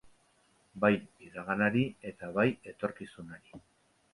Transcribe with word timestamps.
Bai 0.83 0.91
iraganari 1.27 1.83
eta 2.13 2.33
bai 2.39 2.47
etorkizunari. 2.73 3.63